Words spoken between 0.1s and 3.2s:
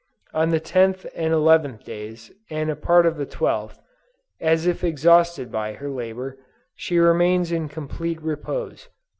On the tenth and eleventh days and a part of